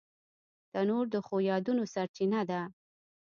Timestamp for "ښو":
1.25-1.35